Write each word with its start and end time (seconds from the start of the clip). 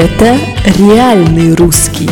Это 0.00 0.38
реальный 0.78 1.56
русский. 1.56 2.08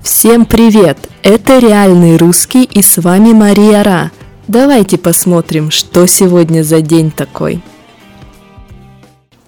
Всем 0.00 0.46
привет! 0.46 0.96
Это 1.24 1.58
реальный 1.58 2.16
русский 2.16 2.62
и 2.62 2.80
с 2.80 2.98
вами 2.98 3.32
Мария 3.32 3.82
Ра. 3.82 4.12
Давайте 4.46 4.98
посмотрим, 4.98 5.72
что 5.72 6.06
сегодня 6.06 6.62
за 6.62 6.80
день 6.80 7.10
такой. 7.10 7.60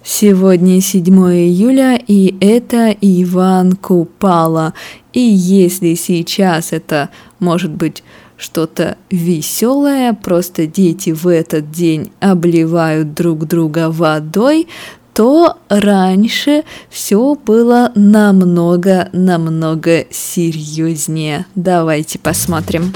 Сегодня 0.03 0.81
7 0.81 1.05
июля, 1.15 1.95
и 1.95 2.35
это 2.41 2.93
Иван 2.99 3.77
Купала. 3.77 4.73
И 5.13 5.21
если 5.21 5.93
сейчас 5.93 6.73
это 6.73 7.09
может 7.39 7.71
быть 7.71 8.03
что-то 8.35 8.97
веселое, 9.09 10.11
просто 10.11 10.67
дети 10.67 11.11
в 11.11 11.25
этот 11.25 11.71
день 11.71 12.11
обливают 12.19 13.13
друг 13.13 13.47
друга 13.47 13.89
водой, 13.89 14.67
то 15.13 15.57
раньше 15.69 16.63
все 16.89 17.35
было 17.35 17.91
намного-намного 17.95 20.05
серьезнее. 20.09 21.45
Давайте 21.55 22.19
посмотрим. 22.19 22.91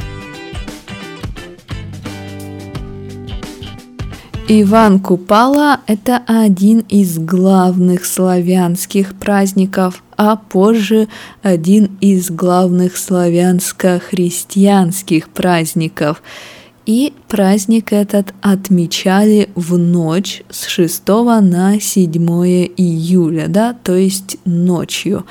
Иван 4.50 5.02
Купала– 5.02 5.82
это 5.88 6.24
один 6.26 6.80
из 6.88 7.20
главных 7.20 8.06
славянских 8.06 9.14
праздников, 9.16 10.02
а 10.16 10.38
позже 10.38 11.10
один 11.44 11.98
из 12.00 12.32
главных 12.32 12.96
славянско-христианских 12.96 15.28
праздников. 15.28 16.24
И 16.88 17.14
праздник 17.28 17.92
этот 17.92 18.34
отмечали 18.42 19.50
в 19.56 19.78
ночь 19.78 20.44
с 20.50 20.68
6 20.68 21.06
на 21.42 21.82
7 21.82 22.16
июля, 22.78 23.48
да, 23.50 23.74
то 23.74 23.94
есть 23.94 24.38
ночью. 24.46 25.26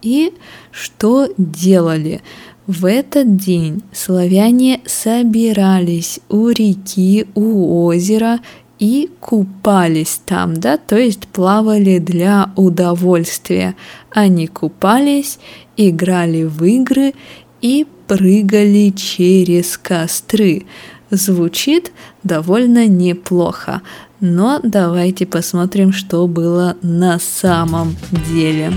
И 0.00 0.32
что 0.72 1.28
делали? 1.36 2.22
В 2.66 2.86
этот 2.86 3.36
день 3.36 3.82
славяне 3.92 4.80
собирались 4.86 6.20
у 6.30 6.48
реки, 6.48 7.26
у 7.34 7.84
озера 7.84 8.40
и 8.78 9.10
купались 9.20 10.22
там, 10.24 10.54
да, 10.54 10.78
то 10.78 10.96
есть 10.96 11.28
плавали 11.28 11.98
для 11.98 12.50
удовольствия. 12.56 13.76
Они 14.10 14.46
купались, 14.46 15.38
играли 15.76 16.44
в 16.44 16.64
игры 16.64 17.12
и 17.60 17.86
прыгали 18.06 18.90
через 18.90 19.78
костры. 19.78 20.64
Звучит 21.10 21.92
довольно 22.22 22.86
неплохо, 22.86 23.82
но 24.20 24.60
давайте 24.62 25.26
посмотрим, 25.26 25.92
что 25.92 26.26
было 26.26 26.76
на 26.82 27.18
самом 27.18 27.96
деле. 28.32 28.72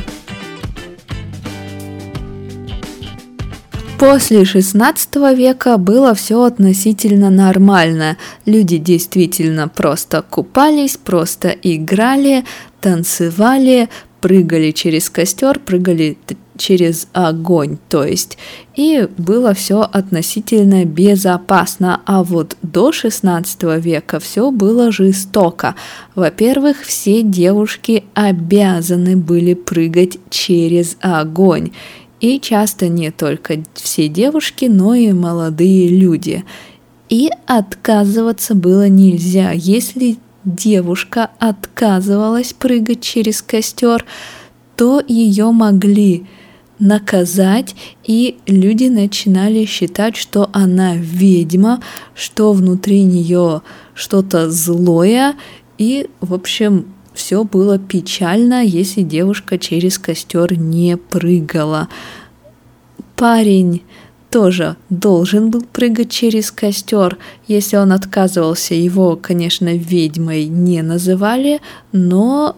После 3.97 4.43
XVI 4.43 5.35
века 5.35 5.77
было 5.79 6.13
все 6.13 6.43
относительно 6.43 7.31
нормально. 7.31 8.17
Люди 8.45 8.77
действительно 8.77 9.67
просто 9.67 10.21
купались, 10.21 10.97
просто 10.97 11.49
играли, 11.49 12.45
танцевали, 12.79 13.89
прыгали 14.21 14.69
через 14.69 15.09
костер, 15.09 15.59
прыгали 15.59 16.15
через 16.57 17.07
огонь, 17.13 17.77
то 17.89 18.03
есть, 18.03 18.37
и 18.75 19.07
было 19.17 19.53
все 19.53 19.81
относительно 19.81 20.85
безопасно, 20.85 22.01
а 22.05 22.23
вот 22.23 22.57
до 22.61 22.91
16 22.91 23.63
века 23.83 24.19
все 24.19 24.51
было 24.51 24.91
жестоко. 24.91 25.75
Во-первых, 26.15 26.81
все 26.81 27.21
девушки 27.21 28.03
обязаны 28.13 29.15
были 29.15 29.53
прыгать 29.53 30.17
через 30.29 30.97
огонь, 31.01 31.71
и 32.19 32.39
часто 32.39 32.87
не 32.87 33.11
только 33.11 33.63
все 33.75 34.07
девушки, 34.07 34.65
но 34.65 34.95
и 34.95 35.11
молодые 35.11 35.87
люди. 35.87 36.43
И 37.09 37.29
отказываться 37.45 38.55
было 38.55 38.89
нельзя. 38.89 39.51
Если 39.51 40.17
девушка 40.43 41.29
отказывалась 41.39 42.53
прыгать 42.53 43.01
через 43.01 43.41
костер, 43.41 44.05
то 44.75 45.01
ее 45.07 45.51
могли 45.51 46.25
наказать, 46.79 47.75
и 48.03 48.37
люди 48.45 48.85
начинали 48.85 49.65
считать, 49.65 50.15
что 50.15 50.49
она 50.53 50.95
ведьма, 50.95 51.81
что 52.15 52.53
внутри 52.53 53.03
нее 53.03 53.61
что-то 53.93 54.49
злое, 54.49 55.35
и, 55.77 56.09
в 56.21 56.33
общем, 56.33 56.93
все 57.13 57.43
было 57.43 57.79
печально, 57.79 58.63
если 58.63 59.01
девушка 59.01 59.57
через 59.57 59.97
костер 59.97 60.57
не 60.57 60.97
прыгала. 60.97 61.89
Парень 63.15 63.81
тоже 64.29 64.75
должен 64.89 65.49
был 65.49 65.63
прыгать 65.63 66.11
через 66.11 66.51
костер. 66.51 67.17
Если 67.47 67.77
он 67.77 67.91
отказывался, 67.91 68.75
его, 68.75 69.15
конечно, 69.15 69.75
ведьмой 69.75 70.45
не 70.45 70.81
называли, 70.83 71.59
но 71.91 72.55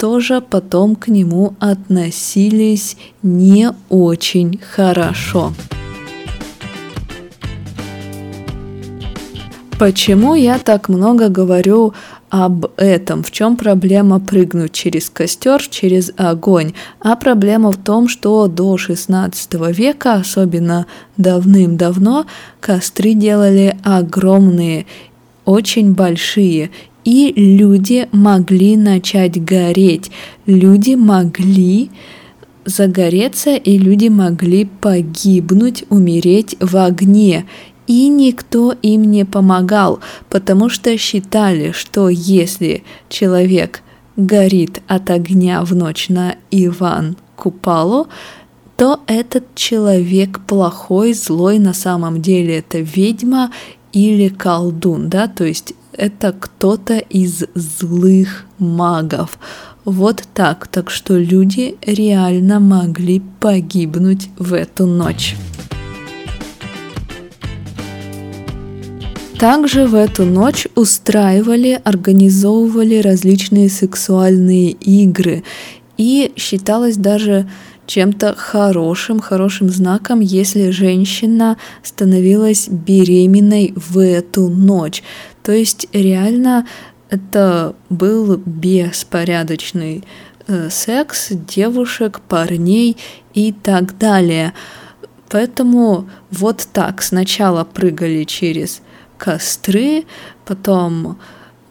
тоже 0.00 0.40
потом 0.40 0.96
к 0.96 1.08
нему 1.08 1.54
относились 1.60 2.96
не 3.22 3.70
очень 3.90 4.58
хорошо. 4.58 5.52
Почему 9.78 10.34
я 10.34 10.58
так 10.58 10.88
много 10.88 11.28
говорю 11.28 11.92
об 12.30 12.66
этом, 12.76 13.22
в 13.22 13.30
чем 13.30 13.56
проблема 13.56 14.20
прыгнуть 14.20 14.72
через 14.72 15.10
костер, 15.10 15.60
через 15.68 16.12
огонь. 16.16 16.72
А 17.00 17.16
проблема 17.16 17.72
в 17.72 17.76
том, 17.76 18.08
что 18.08 18.46
до 18.46 18.76
16 18.78 19.54
века, 19.76 20.14
особенно 20.14 20.86
давным-давно, 21.16 22.26
костры 22.60 23.14
делали 23.14 23.76
огромные, 23.82 24.86
очень 25.44 25.92
большие, 25.94 26.70
и 27.04 27.32
люди 27.34 28.08
могли 28.12 28.76
начать 28.76 29.42
гореть. 29.42 30.10
Люди 30.46 30.94
могли 30.94 31.90
загореться, 32.64 33.56
и 33.56 33.78
люди 33.78 34.08
могли 34.08 34.66
погибнуть, 34.66 35.84
умереть 35.88 36.56
в 36.60 36.76
огне 36.76 37.46
и 37.90 38.06
никто 38.06 38.72
им 38.82 39.02
не 39.10 39.24
помогал, 39.24 39.98
потому 40.28 40.68
что 40.68 40.96
считали, 40.96 41.72
что 41.72 42.08
если 42.08 42.84
человек 43.08 43.82
горит 44.16 44.80
от 44.86 45.10
огня 45.10 45.64
в 45.64 45.74
ночь 45.74 46.08
на 46.08 46.36
Иван 46.52 47.16
Купалу, 47.34 48.06
то 48.76 49.00
этот 49.08 49.56
человек 49.56 50.38
плохой, 50.46 51.14
злой, 51.14 51.58
на 51.58 51.74
самом 51.74 52.22
деле 52.22 52.58
это 52.58 52.78
ведьма 52.78 53.50
или 53.92 54.28
колдун, 54.28 55.08
да, 55.08 55.26
то 55.26 55.42
есть 55.42 55.74
это 56.00 56.32
кто-то 56.32 56.96
из 56.96 57.44
злых 57.54 58.46
магов. 58.58 59.38
Вот 59.84 60.22
так, 60.32 60.66
так 60.66 60.88
что 60.88 61.18
люди 61.18 61.76
реально 61.84 62.58
могли 62.58 63.20
погибнуть 63.38 64.30
в 64.38 64.54
эту 64.54 64.86
ночь. 64.86 65.36
Также 69.38 69.86
в 69.86 69.94
эту 69.94 70.24
ночь 70.24 70.66
устраивали, 70.74 71.78
организовывали 71.84 72.96
различные 72.96 73.68
сексуальные 73.68 74.70
игры. 74.70 75.44
И 75.98 76.32
считалось 76.36 76.96
даже 76.96 77.46
чем-то 77.90 78.36
хорошим, 78.36 79.18
хорошим 79.18 79.68
знаком, 79.68 80.20
если 80.20 80.70
женщина 80.70 81.56
становилась 81.82 82.68
беременной 82.68 83.74
в 83.74 83.98
эту 83.98 84.48
ночь. 84.48 85.02
То 85.42 85.52
есть 85.52 85.88
реально 85.92 86.66
это 87.08 87.74
был 87.88 88.36
беспорядочный 88.36 90.04
э, 90.46 90.68
секс 90.70 91.28
девушек, 91.30 92.20
парней 92.28 92.96
и 93.34 93.52
так 93.52 93.98
далее. 93.98 94.52
Поэтому 95.28 96.08
вот 96.30 96.66
так 96.72 97.02
сначала 97.02 97.64
прыгали 97.64 98.24
через 98.24 98.82
костры, 99.16 100.04
потом 100.44 101.18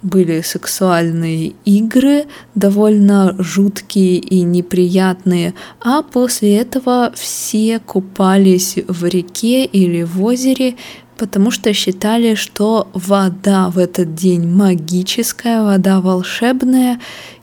были 0.01 0.41
сексуальные 0.41 1.53
игры, 1.65 2.25
довольно 2.55 3.35
жуткие 3.37 4.17
и 4.17 4.43
неприятные, 4.43 5.53
а 5.81 6.03
после 6.03 6.57
этого 6.57 7.11
все 7.15 7.79
купались 7.79 8.77
в 8.87 9.05
реке 9.05 9.65
или 9.65 10.03
в 10.03 10.23
озере, 10.23 10.75
потому 11.19 11.51
что 11.51 11.73
считали, 11.73 12.33
что 12.33 12.87
вода 12.93 13.69
в 13.69 13.77
этот 13.77 14.15
день 14.15 14.47
магическая, 14.47 15.61
вода 15.63 15.99
волшебная, 15.99 16.99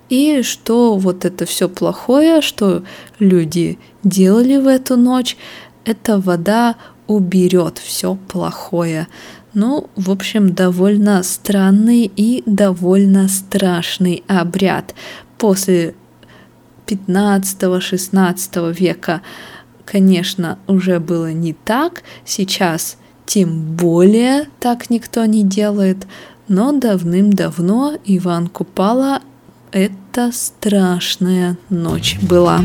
и 0.08 0.42
что 0.42 0.96
вот 0.96 1.24
это 1.26 1.44
все 1.44 1.68
плохое, 1.68 2.40
что 2.40 2.84
люди 3.18 3.78
делали 4.02 4.56
в 4.56 4.66
эту 4.66 4.96
ночь, 4.96 5.36
эта 5.84 6.18
вода 6.18 6.76
уберет 7.06 7.78
все 7.78 8.16
плохое. 8.28 9.08
Ну, 9.52 9.90
в 9.94 10.10
общем, 10.10 10.54
довольно 10.54 11.22
странный 11.22 12.10
и 12.16 12.42
довольно 12.46 13.28
страшный 13.28 14.24
обряд. 14.26 14.94
после 15.38 15.94
15-16 16.86 18.72
века, 18.72 19.22
конечно, 19.84 20.58
уже 20.68 21.00
было 21.00 21.32
не 21.32 21.52
так. 21.52 22.04
Сейчас 22.24 22.96
тем 23.26 23.74
более 23.76 24.48
так 24.60 24.88
никто 24.88 25.24
не 25.26 25.42
делает. 25.42 26.06
Но 26.48 26.72
давным-давно 26.72 27.98
Иван 28.04 28.46
Купала– 28.46 29.20
это 29.72 30.30
страшная 30.32 31.58
ночь 31.68 32.18
была. 32.22 32.60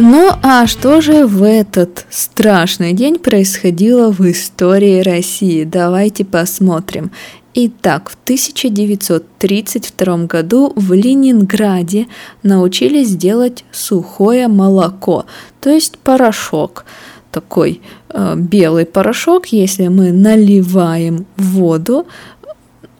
Ну 0.00 0.30
а 0.42 0.66
что 0.68 1.00
же 1.00 1.26
в 1.26 1.42
этот 1.42 2.06
страшный 2.08 2.92
день 2.92 3.18
происходило 3.18 4.12
в 4.12 4.20
истории 4.30 5.00
России? 5.00 5.64
Давайте 5.64 6.24
посмотрим. 6.24 7.10
Итак, 7.60 8.08
в 8.08 8.14
1932 8.22 10.16
году 10.26 10.72
в 10.76 10.92
Ленинграде 10.92 12.06
научились 12.44 13.16
делать 13.16 13.64
сухое 13.72 14.46
молоко, 14.46 15.26
то 15.60 15.68
есть 15.68 15.98
порошок. 15.98 16.84
Такой 17.32 17.82
э, 18.10 18.36
белый 18.36 18.86
порошок, 18.86 19.46
если 19.46 19.88
мы 19.88 20.12
наливаем 20.12 21.26
воду 21.36 22.06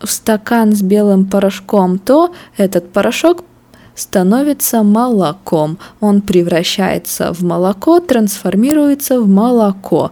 в 0.00 0.10
стакан 0.10 0.74
с 0.74 0.82
белым 0.82 1.26
порошком, 1.26 2.00
то 2.00 2.34
этот 2.56 2.90
порошок 2.90 3.44
становится 3.94 4.82
молоком. 4.82 5.78
Он 6.00 6.20
превращается 6.20 7.32
в 7.32 7.42
молоко, 7.44 8.00
трансформируется 8.00 9.20
в 9.20 9.28
молоко. 9.28 10.10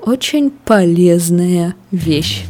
Очень 0.00 0.50
полезная 0.50 1.74
вещь. 1.90 2.44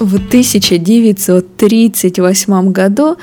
В 0.00 0.14
1938 0.14 2.72
году 2.72 3.16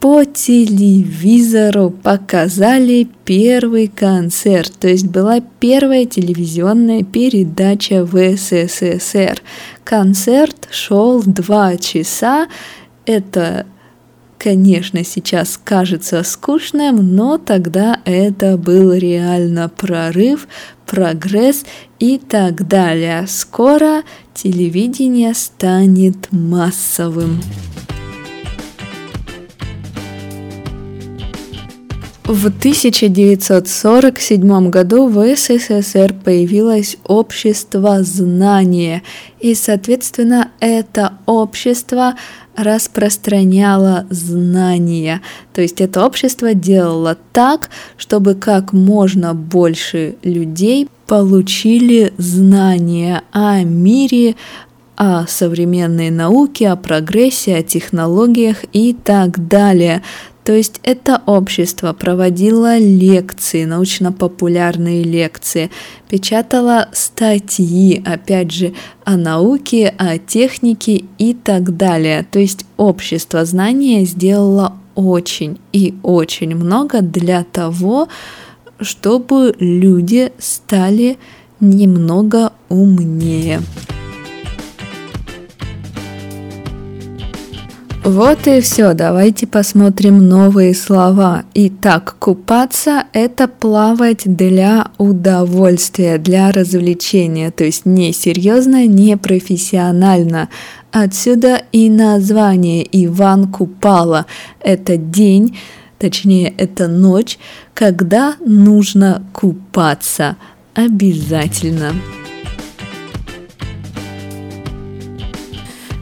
по 0.00 0.24
телевизору 0.24 1.90
показали 1.90 3.06
первый 3.26 3.88
концерт, 3.88 4.72
то 4.80 4.88
есть 4.88 5.06
была 5.06 5.40
первая 5.60 6.06
телевизионная 6.06 7.02
передача 7.02 8.06
в 8.06 8.36
СССР. 8.36 9.42
Концерт 9.84 10.68
шел 10.70 11.22
два 11.22 11.76
часа. 11.76 12.48
Это, 13.04 13.66
конечно, 14.38 15.04
сейчас 15.04 15.60
кажется 15.62 16.22
скучным, 16.22 17.14
но 17.14 17.38
тогда 17.38 18.00
это 18.04 18.56
был 18.56 18.92
реально 18.92 19.68
прорыв, 19.68 20.48
прогресс 20.86 21.64
и 21.98 22.18
так 22.18 22.66
далее. 22.68 23.26
Скоро 23.28 24.02
телевидение 24.34 25.34
станет 25.34 26.30
массовым. 26.30 27.40
В 32.28 32.46
1947 32.48 34.68
году 34.68 35.08
в 35.08 35.34
СССР 35.34 36.12
появилось 36.12 36.98
общество 37.04 38.02
знания, 38.02 39.02
и, 39.40 39.54
соответственно, 39.54 40.50
это 40.60 41.14
общество 41.24 42.16
распространяло 42.54 44.06
знания. 44.10 45.22
То 45.54 45.62
есть 45.62 45.80
это 45.80 46.04
общество 46.04 46.52
делало 46.52 47.16
так, 47.32 47.70
чтобы 47.96 48.34
как 48.34 48.74
можно 48.74 49.32
больше 49.32 50.16
людей 50.22 50.86
получили 51.06 52.12
знания 52.18 53.22
о 53.32 53.62
мире, 53.62 54.36
о 54.98 55.28
современной 55.28 56.10
науке, 56.10 56.68
о 56.70 56.76
прогрессе, 56.76 57.56
о 57.56 57.62
технологиях 57.62 58.64
и 58.72 58.92
так 58.92 59.46
далее. 59.46 60.02
То 60.42 60.52
есть 60.54 60.80
это 60.82 61.22
общество 61.26 61.92
проводило 61.92 62.78
лекции, 62.78 63.64
научно-популярные 63.64 65.04
лекции, 65.04 65.70
печатало 66.08 66.88
статьи, 66.92 68.02
опять 68.04 68.50
же, 68.50 68.72
о 69.04 69.16
науке, 69.16 69.94
о 69.98 70.18
технике 70.18 71.04
и 71.18 71.32
так 71.32 71.76
далее. 71.76 72.26
То 72.28 72.40
есть 72.40 72.66
общество 72.76 73.44
знания 73.44 74.04
сделало 74.04 74.78
очень 74.96 75.60
и 75.72 75.94
очень 76.02 76.56
много 76.56 77.02
для 77.02 77.44
того, 77.44 78.08
чтобы 78.80 79.54
люди 79.60 80.32
стали 80.38 81.18
немного 81.60 82.52
умнее. 82.68 83.60
Вот 88.08 88.46
и 88.46 88.62
все, 88.62 88.94
давайте 88.94 89.46
посмотрим 89.46 90.30
новые 90.30 90.74
слова. 90.74 91.44
Итак, 91.52 92.16
купаться– 92.18 93.04
это 93.12 93.46
плавать 93.48 94.22
для 94.24 94.86
удовольствия, 94.96 96.16
для 96.16 96.50
развлечения, 96.50 97.50
то 97.50 97.64
есть 97.64 97.84
не 97.84 98.14
серьезно, 98.14 98.86
не 98.86 99.18
профессионально. 99.18 100.48
Отсюда 100.90 101.60
и 101.70 101.90
название 101.90 102.88
Иван 102.90 103.52
Купала. 103.52 104.24
Это 104.60 104.96
день, 104.96 105.58
точнее, 105.98 106.54
это 106.56 106.88
ночь, 106.88 107.38
когда 107.74 108.36
нужно 108.40 109.22
купаться. 109.34 110.38
Обязательно. 110.72 111.92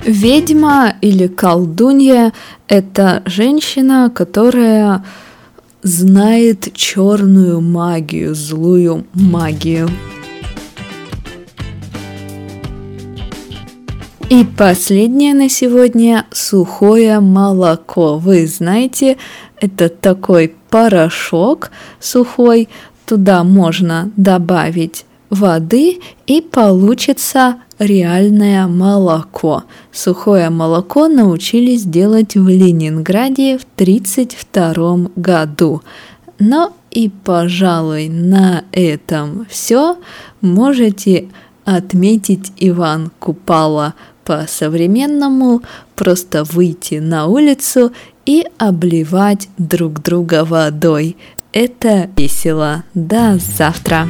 Ведьма 0.06 0.94
или 1.00 1.26
колдунья– 1.26 2.32
это 2.68 3.24
женщина, 3.24 4.08
которая 4.14 5.04
знает 5.82 6.72
черную 6.74 7.60
магию, 7.60 8.36
злую 8.36 9.04
магию. 9.14 9.90
И 14.30 14.46
последнее 14.56 15.34
на 15.34 15.48
сегодня– 15.48 16.26
сухое 16.30 17.18
молоко. 17.18 18.16
Вы 18.16 18.46
знаете, 18.46 19.16
это 19.60 19.88
такой 19.88 20.54
порошок 20.70 21.72
сухой, 21.98 22.68
туда 23.06 23.42
можно 23.42 24.12
добавить 24.16 25.04
воды 25.30 26.00
и 26.26 26.40
получится 26.40 27.56
реальное 27.78 28.66
молоко. 28.66 29.64
Сухое 29.92 30.50
молоко 30.50 31.08
научились 31.08 31.84
делать 31.84 32.34
в 32.34 32.48
Ленинграде 32.48 33.58
в 33.58 33.64
1932 33.74 35.10
году. 35.16 35.82
Но 36.38 36.72
и, 36.90 37.10
пожалуй, 37.10 38.08
на 38.08 38.64
этом 38.72 39.46
все. 39.50 39.98
Можете 40.40 41.28
отметить 41.64 42.52
Иван 42.58 43.10
Купала 43.18 43.94
по-современному, 44.24 45.62
просто 45.94 46.44
выйти 46.44 46.96
на 46.96 47.26
улицу 47.26 47.92
и 48.24 48.44
обливать 48.58 49.48
друг 49.56 50.02
друга 50.02 50.44
водой. 50.44 51.16
Это 51.52 52.10
весело. 52.16 52.84
До 52.94 53.38
завтра! 53.38 54.08